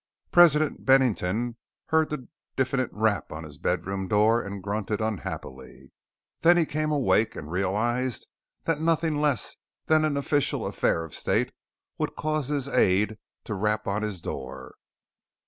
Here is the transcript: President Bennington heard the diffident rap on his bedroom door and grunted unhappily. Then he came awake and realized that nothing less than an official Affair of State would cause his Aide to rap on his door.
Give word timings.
President 0.31 0.83
Bennington 0.83 1.57
heard 1.89 2.09
the 2.09 2.27
diffident 2.55 2.89
rap 2.91 3.31
on 3.31 3.43
his 3.43 3.59
bedroom 3.59 4.07
door 4.07 4.41
and 4.41 4.63
grunted 4.63 4.99
unhappily. 4.99 5.93
Then 6.39 6.57
he 6.57 6.65
came 6.65 6.91
awake 6.91 7.35
and 7.35 7.51
realized 7.51 8.25
that 8.63 8.81
nothing 8.81 9.21
less 9.21 9.57
than 9.85 10.03
an 10.03 10.17
official 10.17 10.65
Affair 10.65 11.03
of 11.03 11.13
State 11.13 11.53
would 11.99 12.15
cause 12.15 12.47
his 12.47 12.67
Aide 12.67 13.19
to 13.43 13.53
rap 13.53 13.85
on 13.85 14.01
his 14.01 14.21
door. 14.21 14.73